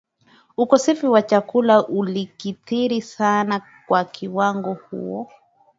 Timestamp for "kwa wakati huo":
3.87-5.29